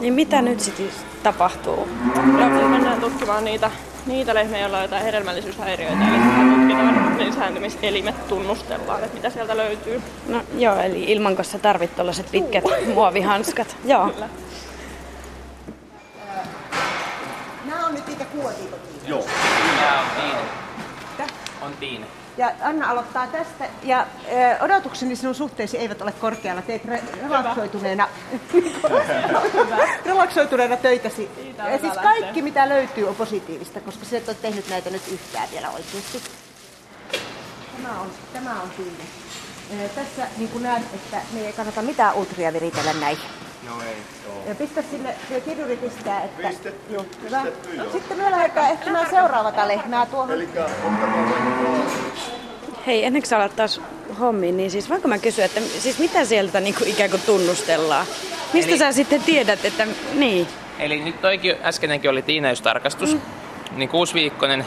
[0.00, 0.90] niin mitä nyt sitten
[1.22, 1.88] tapahtuu?
[2.14, 3.70] No, me mennään tutkimaan niitä,
[4.06, 6.04] niitä lehmiä, joilla on jotain hedelmällisyyshäiriöitä.
[6.08, 10.02] Eli tutkitaan lisääntymiselimet, tunnustellaan, että mitä sieltä löytyy.
[10.28, 13.76] No joo, eli ilman sä tarvit tällaiset pitkät muovihanskat.
[13.84, 14.08] Joo.
[14.08, 14.28] Kyllä.
[17.66, 18.92] Nämä on nyt niitä kuotiikotia.
[19.06, 19.24] Joo.
[19.80, 20.38] Tämä on tiine.
[21.62, 22.06] On tiine.
[22.36, 23.64] Ja Anna aloittaa tästä.
[23.82, 24.06] Ja
[24.60, 26.62] ö, odotukseni sinun suhteesi eivät ole korkealla.
[26.62, 28.08] Teet re- relaksoituneena,
[30.06, 31.30] relaksoituneena töitäsi.
[31.42, 32.02] Siitä Ja siis lähteä.
[32.02, 36.22] kaikki mitä löytyy on positiivista, koska sä et ole tehnyt näitä nyt yhtään vielä oikeasti.
[37.82, 39.84] Tämä on, tämä on siinä.
[39.84, 43.24] Ö, Tässä niin kuin näet, että me ei kannata mitään ultria viritellä näihin.
[43.68, 44.42] No ei, joo.
[44.48, 46.48] Ja pistä sille, se kirjuri pistää, että...
[46.48, 47.42] Pistetty, joo, hyvä.
[47.92, 50.30] Sitten me lähdetään etsimään seuraavata lehmää tuohon.
[52.86, 53.80] Hei, ennen kuin sä alat taas
[54.20, 58.06] hommiin, niin siis voinko mä kysyä, että siis mitä sieltä niin kuin ikään kuin tunnustellaan?
[58.52, 60.46] Mistä Eli- sä sitten tiedät, että niin?
[60.78, 63.16] Eli nyt toikin äskenenkin oli tiineystarkastus.
[63.76, 64.66] Niin kuusiviikkoinen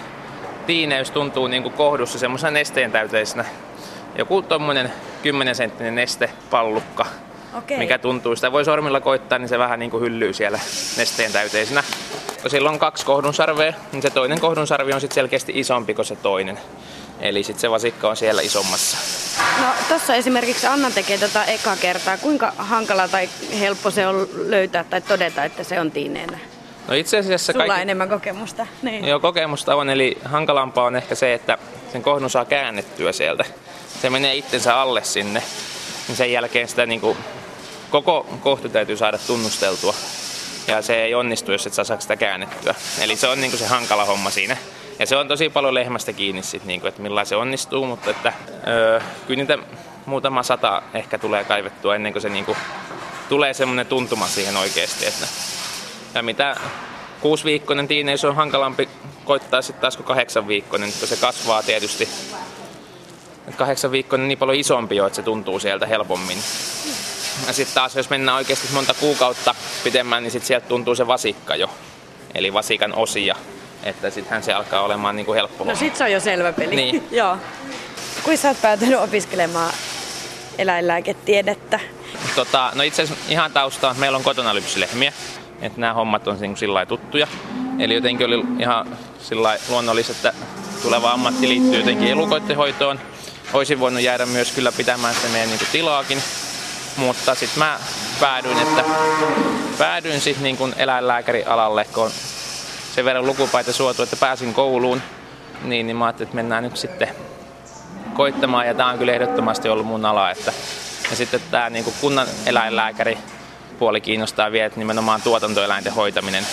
[0.65, 3.45] tiineys tuntuu niin kuin kohdussa semmoisena nesteen täyteisenä.
[4.17, 7.05] Joku tommonen 10 senttinen nestepallukka,
[7.57, 7.77] Okei.
[7.77, 8.35] mikä tuntuu.
[8.35, 10.59] Sitä voi sormilla koittaa, niin se vähän niin kuin hyllyy siellä
[10.97, 11.83] nesteen täyteisenä.
[12.41, 16.15] Kun sillä on kaksi kohdunsarvea, niin se toinen kohdunsarvi on sitten selkeästi isompi kuin se
[16.15, 16.59] toinen.
[17.19, 18.97] Eli sitten se vasikka on siellä isommassa.
[19.61, 22.17] No tuossa esimerkiksi Anna tekee tätä eka kertaa.
[22.17, 26.39] Kuinka hankala tai helppo se on löytää tai todeta, että se on tiineenä?
[26.87, 27.81] No itse asiassa Sulla kaikki...
[27.81, 28.67] enemmän kokemusta.
[28.81, 29.05] Niin.
[29.05, 31.57] Joo, kokemusta on, eli hankalampaa on ehkä se, että
[31.91, 33.45] sen kohdun saa käännettyä sieltä.
[34.01, 35.43] Se menee itsensä alle sinne,
[36.07, 37.17] niin sen jälkeen sitä niin kuin,
[37.89, 39.93] koko kohtu täytyy saada tunnusteltua.
[40.67, 42.75] Ja se ei onnistu, jos et saa sitä käännettyä.
[43.01, 44.57] Eli se on niin kuin se hankala homma siinä.
[44.99, 48.09] Ja se on tosi paljon lehmästä kiinni, sit, niin kuin, että millä se onnistuu, mutta
[48.09, 48.33] että,
[48.67, 49.57] öö, kyllä niitä
[50.05, 52.57] muutama sata ehkä tulee kaivettua ennen kuin se niin kuin,
[53.29, 55.05] tulee semmoinen tuntuma siihen oikeasti.
[55.05, 55.27] Että,
[56.15, 56.55] ja mitä
[57.21, 58.89] kuusiviikkoinen tiineys on hankalampi
[59.25, 62.09] koittaa sitten taas kuin kahdeksan viikkoinen, että se kasvaa tietysti.
[63.47, 66.37] Et kahdeksan viikkoinen on niin paljon isompi jo, että se tuntuu sieltä helpommin.
[67.47, 71.55] Ja sitten taas jos mennään oikeasti monta kuukautta pidemmän, niin sitten sieltä tuntuu se vasikka
[71.55, 71.69] jo.
[72.35, 73.35] Eli vasikan osia.
[73.83, 76.75] Että sittenhän se alkaa olemaan niin kuin helppo No sit se on jo selvä peli.
[76.75, 77.07] Niin.
[77.11, 77.37] Joo.
[78.23, 79.73] Kuinka sä oot päätynyt opiskelemaan
[80.57, 81.79] eläinlääketiedettä?
[82.35, 85.13] Tota, no itse asiassa ihan tausta on, että meillä on kotona lypsylehmiä.
[85.61, 87.27] Että nämä hommat on niin sillä tuttuja.
[87.79, 90.33] Eli jotenkin oli ihan sillä luonnollista, että
[90.81, 92.99] tuleva ammatti liittyy jotenkin elukoiden hoitoon.
[93.53, 96.21] Olisin voinut jäädä myös kyllä pitämään sitä meidän niin kuin tilaakin.
[96.97, 97.79] Mutta sitten mä
[98.19, 98.83] päädyin, että
[99.77, 102.11] päädyin sitten niin kuin eläinlääkärialalle, kun on
[102.95, 105.01] sen verran lukupaita suotu, että pääsin kouluun.
[105.63, 107.07] Niin, niin mä ajattelin, että mennään nyt sitten
[108.13, 110.31] koittamaan ja tämä on kyllä ehdottomasti ollut mun ala.
[110.31, 110.53] Että,
[111.09, 113.17] ja sitten tämä niin kunnan eläinlääkäri
[113.75, 116.47] puoli kiinnostaa vielä, että nimenomaan tuotantoeläinten hoitaminen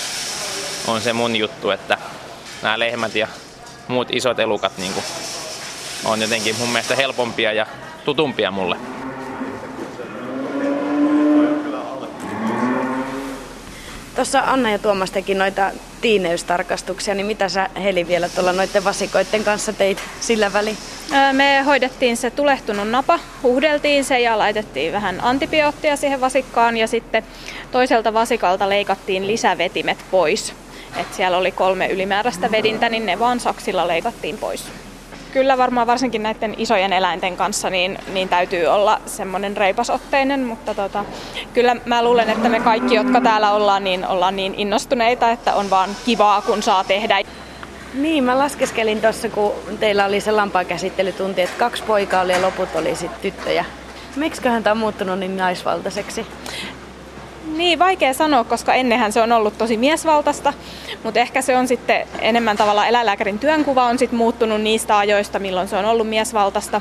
[0.87, 1.99] on se mun juttu, että
[2.63, 3.29] nämä lehmät ja
[3.89, 5.05] muut isot elukat niin kuin,
[6.05, 7.67] on jotenkin mun mielestä helpompia ja
[8.05, 9.02] tutumpia mulle.
[14.23, 19.45] Tuossa Anna ja Tuomas teki noita tiineystarkastuksia, niin mitä sä Heli vielä tuolla noiden vasikoiden
[19.45, 20.77] kanssa teit sillä väliin?
[21.33, 27.25] Me hoidettiin se tulehtunut napa, huhdeltiin se ja laitettiin vähän antibioottia siihen vasikkaan ja sitten
[27.73, 30.55] toiselta vasikalta leikattiin lisävetimet pois.
[30.97, 34.65] Et siellä oli kolme ylimääräistä vedintä, niin ne vaan saksilla leikattiin pois.
[35.33, 41.05] Kyllä varmaan varsinkin näiden isojen eläinten kanssa niin, niin täytyy olla semmoinen reipasotteinen, mutta tota,
[41.55, 45.71] kyllä mä luulen, että me kaikki, jotka täällä ollaan, niin ollaan niin innostuneita, että on
[45.71, 47.21] vaan kivaa, kun saa tehdä.
[47.95, 52.69] Niin, mä laskeskelin tuossa, kun teillä oli se lampaakäsittelytunti, että kaksi poikaa oli ja loput
[52.75, 53.65] oli sitten tyttöjä.
[54.17, 56.27] Miksiköhän tämä on muuttunut niin naisvaltaiseksi?
[57.57, 60.53] Niin, vaikea sanoa, koska ennenhän se on ollut tosi miesvaltaista,
[61.05, 65.69] mutta ehkä se on sitten enemmän tavalla eläinlääkärin työnkuva on sitten muuttunut niistä ajoista, milloin
[65.69, 66.81] se on ollut miesvaltaista.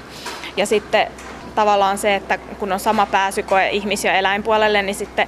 [0.58, 1.08] Ja sitten
[1.56, 5.28] tavallaan se, että kun on sama pääsykoe ihmis- ja eläinpuolelle, niin sitten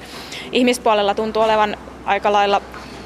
[0.51, 2.61] ihmispuolella tuntuu olevan aika lailla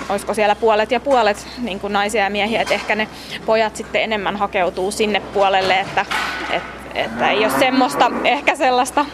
[0.10, 3.08] olisiko siellä puolet ja puolet niin kuin naisia ja miehiä, että ehkä ne
[3.46, 6.06] pojat sitten enemmän hakeutuu sinne puolelle, että,
[6.52, 9.06] että, että ei ole semmoista ehkä sellaista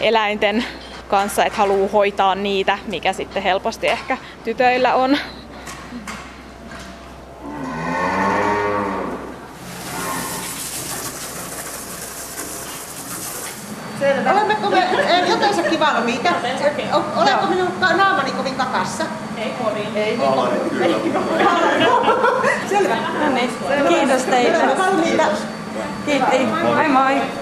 [0.00, 0.64] eläinten
[1.12, 5.16] kanssa, että haluaa hoitaa niitä, mikä sitten helposti ehkä tytöillä on.
[13.98, 14.32] Selvä.
[14.32, 16.28] Olemmeko me eh, jotensakin valmiita?
[17.16, 19.04] Oletko minun naamani kovin kakassa?
[19.36, 19.96] Ei kovin.
[19.96, 21.48] Ei niin kovin.
[22.68, 22.96] Selvä.
[23.24, 23.50] No niin,
[23.88, 24.56] kiitos teille.
[24.56, 25.24] Olemme valmiita.
[26.06, 26.38] Kiitti.
[26.38, 27.41] Moi moi.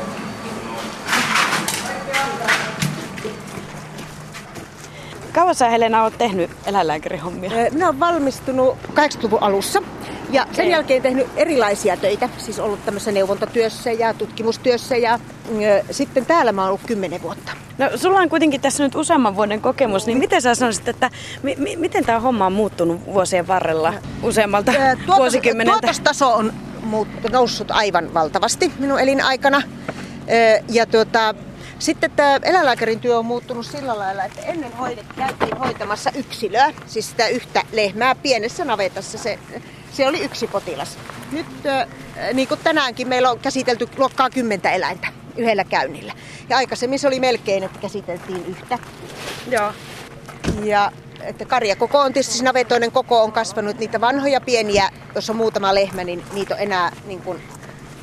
[5.35, 7.51] Kauan sä Helena oot tehnyt eläinlääkärihommia?
[7.73, 9.83] Minä olen valmistunut 80-luvun alussa
[10.31, 10.71] ja sen Okei.
[10.71, 12.29] jälkeen tehnyt erilaisia töitä.
[12.39, 15.19] Siis ollut tämmöisessä neuvontatyössä ja tutkimustyössä ja
[15.63, 17.53] ö, sitten täällä mä oon ollut 10 vuotta.
[17.79, 21.11] No sulla on kuitenkin tässä nyt useamman vuoden kokemus, niin miten sä sanoisit, että
[21.43, 25.81] mi- mi- miten tämä homma on muuttunut vuosien varrella useammalta Ö, tuotos- vuosikymmeneltä?
[25.81, 29.63] Tuotostaso on muut, noussut aivan valtavasti minun elinaikana.
[30.57, 31.35] Ö, Ja tuota,
[31.81, 37.11] sitten tämä eläinlääkärin työ on muuttunut sillä lailla, että ennen hoidet, käytiin hoitamassa yksilöä, siis
[37.11, 39.19] sitä yhtä lehmää pienessä navetassa.
[39.19, 39.39] Se,
[39.93, 40.99] se oli yksi potilas.
[41.33, 41.47] Nyt
[42.33, 46.13] niin kuin tänäänkin meillä on käsitelty luokkaa kymmentä eläintä yhdellä käynnillä.
[46.49, 48.79] Ja aikaisemmin se oli melkein, että käsiteltiin yhtä.
[49.51, 49.73] Joo.
[50.63, 53.79] Ja että karjakoko on tietysti siis navetoinen koko on kasvanut.
[53.79, 57.43] Niitä vanhoja pieniä, jos on muutama lehmä, niin niitä on enää niin kuin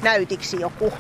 [0.02, 0.94] näytiksi joku.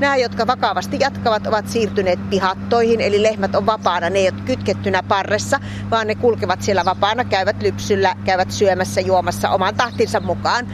[0.00, 4.10] Nämä, jotka vakavasti jatkavat, ovat siirtyneet pihattoihin, eli lehmät on vapaana.
[4.10, 9.50] Ne ei ole kytkettynä parressa, vaan ne kulkevat siellä vapaana, käyvät lypsyllä, käyvät syömässä, juomassa
[9.50, 10.66] oman tahtinsa mukaan.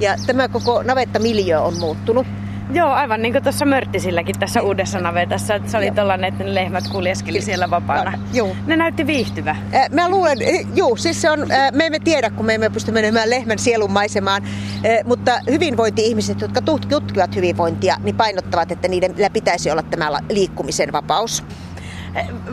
[0.00, 2.26] Ja tämä koko navettamiljö on muuttunut.
[2.72, 6.54] Joo, aivan niin kuin tuossa Mörttisilläkin tässä uudessa navetassa, että se oli tollainen, että ne
[6.54, 8.12] lehmät kuljeskeli siellä vapaana.
[8.32, 8.56] Joo.
[8.66, 9.50] Ne näytti viihtyvä.
[9.50, 12.70] Äh, Mä luulen, eh, juu, siis se on, äh, me emme tiedä, kun me emme
[12.70, 18.88] pysty menemään lehmän sielun maisemaan, äh, mutta hyvinvointi-ihmiset, jotka tut- tutkivat hyvinvointia, niin painottavat, että
[18.88, 21.44] niiden pitäisi olla tämä liikkumisen vapaus.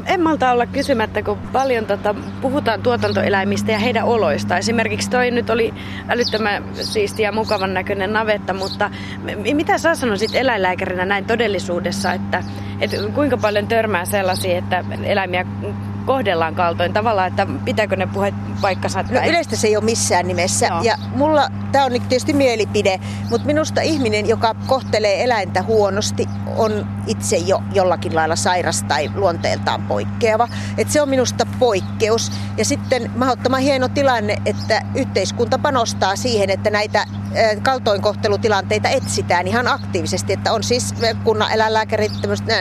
[0.06, 4.58] En malta olla kysymättä, kun paljon tota, puhutaan tuotantoeläimistä ja heidän oloista.
[4.58, 5.74] Esimerkiksi toi nyt oli
[6.10, 8.92] älyttömän siisti ja mukavan näköinen navetta, mutta
[9.54, 12.44] mitä sä sanoisit eläinlääkärinä näin todellisuudessa, että,
[12.82, 15.46] että kuinka paljon törmää sellaisia, että eläimiä
[16.08, 19.04] kohdellaan kaltoin tavallaan, että pitääkö ne puheet paikkansa?
[19.04, 20.66] No yleistä se ei ole missään nimessä.
[20.66, 20.82] Joo.
[20.82, 26.88] Ja mulla, tämä on nyt tietysti mielipide, mutta minusta ihminen, joka kohtelee eläintä huonosti, on
[27.08, 30.48] itse jo jollakin lailla sairas tai luonteeltaan poikkeava.
[30.78, 32.32] Et se on minusta poikkeus.
[32.58, 37.06] Ja sitten mahdottoman hieno tilanne, että yhteiskunta panostaa siihen, että näitä
[37.62, 40.34] kaltoinkohtelutilanteita etsitään ihan aktiivisesti.
[40.34, 40.94] Että on siis
[41.24, 42.12] kunnan eläinlääkärit,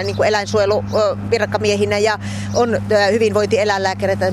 [0.04, 2.18] niin kuin eläinsuojeluvirkamiehinä ja
[2.54, 2.82] on eh,
[3.36, 4.26] hyvinvointieläinlääkäreitä,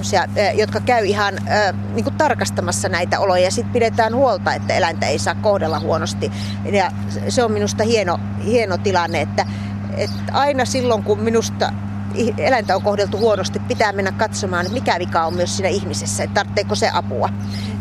[0.54, 1.34] jotka käy ihan
[1.94, 3.44] niin kuin tarkastamassa näitä oloja.
[3.44, 6.32] Ja sitten pidetään huolta, että eläintä ei saa kohdella huonosti.
[6.72, 6.92] Ja
[7.30, 9.46] se on minusta hieno, hieno tilanne, että,
[9.98, 11.74] että aina silloin, kun minusta
[12.38, 16.34] eläintä on kohdeltu huonosti, pitää mennä katsomaan, että mikä vika on myös siinä ihmisessä, että
[16.34, 17.30] tarvitseeko se apua.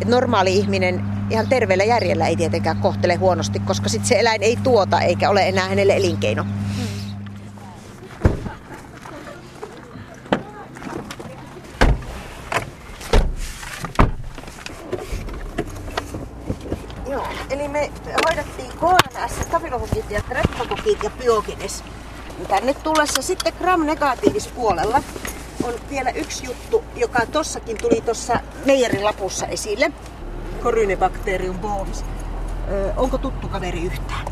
[0.00, 4.56] Et normaali ihminen ihan terveellä järjellä ei tietenkään kohtele huonosti, koska sitten se eläin ei
[4.56, 6.46] tuota eikä ole enää hänelle elinkeino.
[17.10, 17.90] Joo, eli me
[18.24, 18.72] hoidettiin
[19.72, 21.84] Stafilokokit ja streptokokit ja biogenes.
[22.48, 25.02] Tänne tullessa sitten gram-negatiivispuolella
[25.64, 29.92] on vielä yksi juttu, joka tossakin tuli tuossa meijerin lapussa esille.
[30.62, 32.04] Corynebacterium bovis.
[32.96, 34.26] Onko tuttu kaveri yhtään?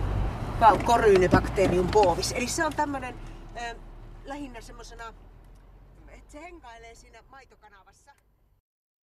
[0.84, 2.32] Corynebacterium bovis.
[2.32, 3.14] Eli se on tämmönen
[3.56, 3.74] ö,
[4.24, 5.04] lähinnä semmosena,
[6.08, 7.89] että se henkailee siinä maitokanavassa.